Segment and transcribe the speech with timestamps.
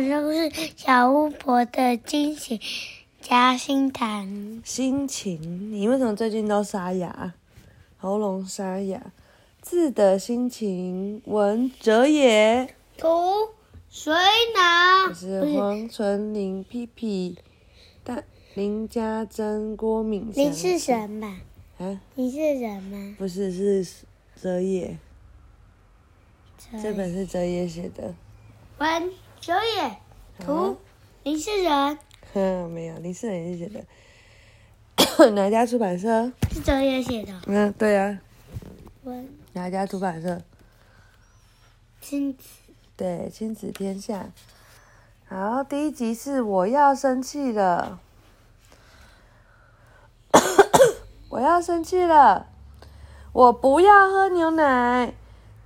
[0.00, 2.60] 讲的故事：小巫婆的惊喜
[3.20, 4.62] 夹心糖。
[4.64, 7.34] 心情，你为什么最近都沙哑？
[7.96, 9.10] 喉咙沙哑。
[9.60, 12.72] 字的心情，文哲也。
[12.96, 13.08] 图
[13.90, 14.14] 水
[14.54, 15.12] 脑。
[15.12, 17.36] 是黄纯林、屁屁、
[18.04, 18.22] 但
[18.54, 20.30] 林家珍、郭敏。
[20.36, 21.40] 你是神吧？
[21.78, 22.00] 啊？
[22.14, 23.16] 你是人吗？
[23.18, 24.04] 不是，是
[24.40, 24.96] 哲也。
[26.80, 28.14] 这本是哲也写的。
[28.78, 29.10] 文
[29.40, 29.96] 哲野
[30.44, 30.76] 图，
[31.22, 31.98] 你是人？
[32.34, 33.84] 哼， 没有，你是人也写的。
[35.30, 36.32] 哪家出版社？
[36.52, 37.32] 是哲野写的。
[37.46, 38.18] 嗯，对啊。
[39.04, 40.42] 文哪家出版社？
[42.00, 42.44] 亲子。
[42.96, 44.26] 对，亲子天下。
[45.28, 48.00] 好，第一集是我要生气了。
[51.30, 52.48] 我要生气了，
[53.32, 55.14] 我不要喝牛奶。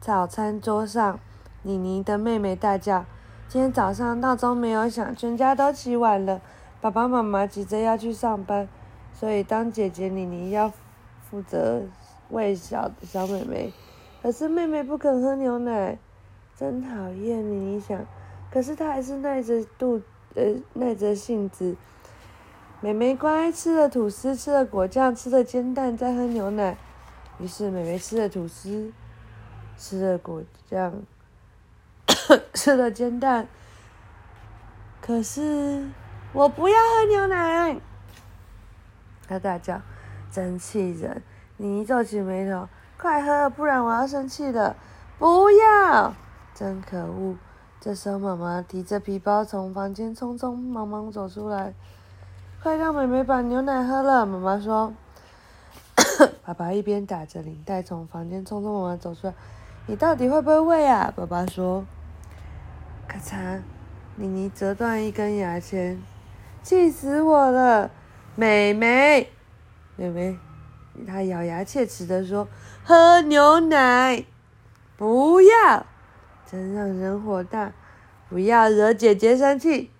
[0.00, 1.20] 早餐桌上，
[1.62, 3.04] 妮妮的妹妹大叫
[3.50, 6.40] ：“今天早上闹钟没有响，全家都起晚了。
[6.80, 8.68] 爸爸妈妈急着要去上班，
[9.12, 10.72] 所以当姐姐妮妮要
[11.28, 11.82] 负责
[12.28, 13.72] 喂小小妹妹。
[14.22, 15.98] 可是妹妹不肯喝牛奶，
[16.56, 17.44] 真讨厌。
[17.44, 18.06] 妮妮想，
[18.52, 20.00] 可是她还是耐着肚
[20.36, 21.74] 呃耐着性子。
[22.80, 26.76] 妹妹乖，吃了吐司，吃了果酱，吃了煎蛋，再喝牛奶。
[27.40, 28.92] 于是妹妹吃了吐司。
[29.76, 31.02] 吃了果酱，
[32.54, 33.46] 吃了煎蛋，
[35.00, 35.88] 可是
[36.32, 37.76] 我不要喝牛奶！
[39.26, 39.80] 他大叫，
[40.30, 41.22] 真气人！
[41.56, 44.76] 妮妮皱起眉头，快喝，不然我要生气了！
[45.18, 46.14] 不要！
[46.54, 47.36] 真可恶！
[47.80, 51.72] 这时候妈妈提着皮包从房间匆匆忙忙走出来，
[52.62, 54.24] 快让妹妹把牛奶喝了！
[54.26, 54.92] 妈妈说。
[56.44, 59.34] 爸爸一边打着领带从房间匆匆忙忙走出来。
[59.86, 61.12] 你到底会不会喂啊？
[61.16, 61.84] 爸爸说。
[63.10, 63.60] 咔嚓，
[64.14, 66.00] 妮妮折断一根牙签，
[66.62, 67.90] 气死我了！
[68.36, 69.28] 妹妹，
[69.96, 70.38] 妹妹，
[71.08, 72.46] 她咬牙切齿地说
[72.86, 74.24] ：“喝牛奶，
[74.96, 75.84] 不要！”
[76.48, 77.72] 真让人火大！
[78.28, 79.90] 不要惹姐姐生气，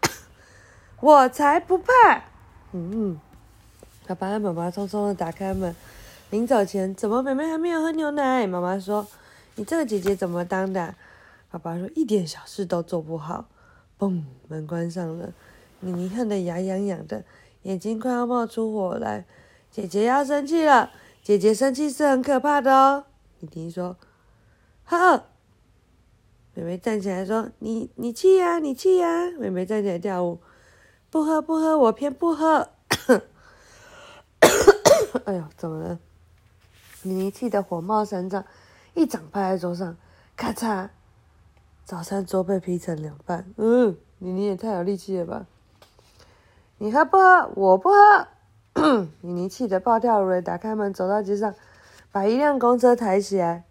[1.00, 2.24] 我才不怕！
[2.72, 3.18] 嗯，
[4.06, 5.74] 爸爸和妈妈匆匆的打开门。
[6.28, 8.46] 临走前，怎么妹妹还没有喝牛奶？
[8.46, 9.06] 妈妈说
[9.56, 10.94] ：“你这个姐姐怎么当的？”
[11.50, 13.46] 爸爸说：“一点小事都做不好。”
[13.98, 15.32] 嘣，门关上了。
[15.80, 17.24] 妮妮恨得牙痒痒的，
[17.62, 19.26] 眼睛快要冒出火来。
[19.70, 20.90] 姐姐要生气了，
[21.22, 23.04] 姐姐生气是很可怕的哦。
[23.40, 23.96] 妮妮说
[24.84, 25.24] ：“喝。”
[26.54, 30.40] 妹妹站起来说：“你你气呀，你气呀！”妹妹站起来跳舞
[31.10, 32.68] ：“不喝不喝，我偏不喝。
[35.24, 35.98] ”哎呦，怎么了？
[37.02, 38.44] 妮妮气得火冒三丈，
[38.94, 39.96] 一掌拍在桌上，
[40.36, 40.88] 咔嚓！
[41.90, 43.44] 早餐桌被劈成两半。
[43.56, 45.44] 嗯，妮妮也太有力气了吧！
[46.78, 47.50] 你喝不喝？
[47.56, 48.28] 我不喝！
[49.22, 51.52] 妮妮气得暴跳如雷，打开门走到街上，
[52.12, 53.64] 把一辆公车抬起来，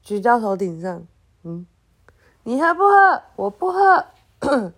[0.00, 1.04] 举到头顶上。
[1.42, 1.66] 嗯，
[2.44, 3.22] 你喝不喝？
[3.34, 4.04] 我不喝！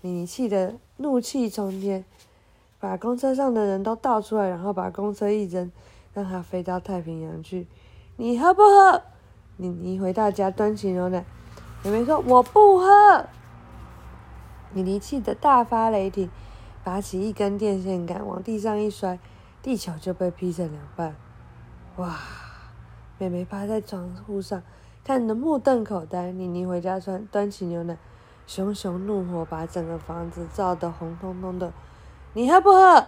[0.00, 2.02] 妮妮气得怒气冲天，
[2.80, 5.70] 把公车上的人都倒出来，然后把公车一扔。
[6.14, 7.66] 让它飞到太平洋去，
[8.16, 9.02] 你喝不喝？
[9.58, 11.22] 妮妮回到家，端起牛奶。
[11.84, 13.26] 妹妹说：“我不喝。”
[14.72, 16.30] 妮妮气得大发雷霆，
[16.84, 19.18] 拔起一根电线杆往地上一摔，
[19.60, 21.14] 地球就被劈成两半。
[21.96, 22.16] 哇！
[23.18, 24.62] 妹妹趴在窗户上，
[25.04, 26.32] 看得目瞪口呆。
[26.32, 27.96] 妮妮回家穿，端起牛奶，
[28.46, 31.72] 熊熊怒火把整个房子照得红彤彤的。
[32.32, 33.06] 你喝不喝？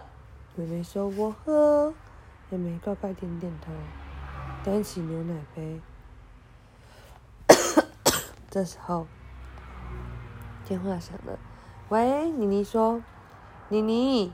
[0.55, 1.93] 妹妹说：“我喝。”
[2.49, 3.71] 妹妹乖乖点点头，
[4.63, 5.81] 端起牛奶杯。
[8.55, 9.05] 这时候，
[10.65, 11.37] 电话响了。
[11.89, 13.03] 喂，妮妮说
[13.67, 14.31] ：“妮妮。”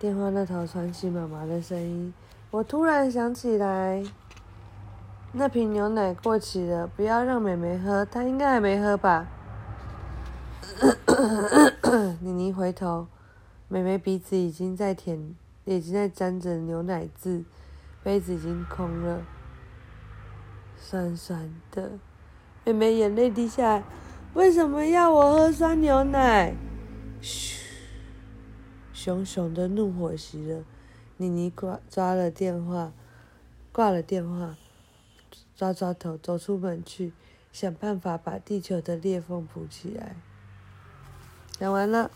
[0.00, 2.12] 电话那头传起妈妈的声音。
[2.50, 4.02] 我突然想起来，
[5.30, 9.28] 那瓶牛奶过期了，不要让妹妹喝，她应该还没喝吧？
[12.18, 13.06] 妮妮回头，
[13.68, 15.36] 妹妹鼻子已经在舔。
[15.66, 17.44] 已经在沾着牛奶渍，
[18.02, 19.22] 杯子已经空了，
[20.76, 21.92] 酸酸的。
[22.66, 23.84] 妹妹眼泪滴下来，
[24.34, 26.52] 为什么要我喝酸牛奶？
[27.22, 27.60] 嘘，
[28.92, 30.64] 熊熊的怒火袭了。
[31.16, 32.92] 妮妮挂抓了电话，
[33.70, 34.56] 挂了电话，
[35.54, 37.12] 抓抓头走出门去，
[37.52, 40.16] 想办法把地球的裂缝补起来。
[41.60, 42.10] 讲完了。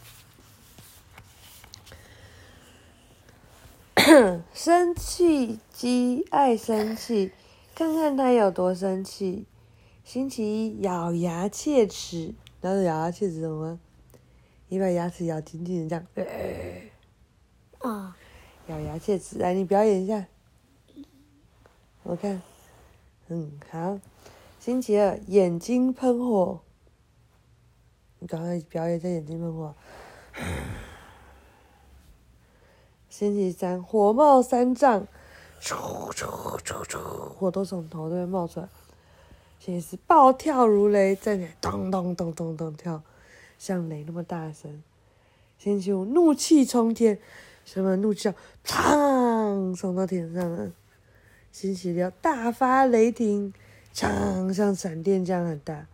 [4.53, 7.31] 生气鸡爱生气，
[7.73, 9.47] 看看他有多生气。
[10.13, 13.79] 星期一咬牙切齿，然后咬牙切齿什么？
[14.67, 18.13] 你把牙齿咬紧紧的，这样。
[18.67, 20.27] 咬牙切齿，来，你表演一下。
[22.03, 22.43] 我看。
[23.29, 24.01] 嗯，好。
[24.59, 26.59] 星期二，眼睛喷火。
[28.19, 29.73] 你赶快表演一下眼睛喷火。
[33.09, 35.07] 星期三，火冒三丈，
[37.39, 38.69] 火都从头这边冒出来。
[39.61, 43.03] 星期四，暴跳如雷，站起来咚咚咚咚咚跳，
[43.59, 44.83] 像雷那么大声。
[45.59, 47.19] 星期五，怒气冲天，
[47.67, 48.35] 什么怒气啊？
[48.65, 50.73] 砰，冲到天上了。
[51.53, 53.53] 星期六，大发雷霆，
[53.93, 55.87] 呛，像闪电这样很大。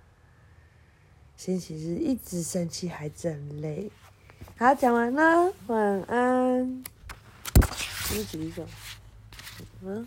[1.37, 3.91] 星期日，一直生气还真累。
[4.57, 6.85] 好，讲完了，晚安。
[8.15, 8.65] 你举手，
[9.83, 10.07] 嗯。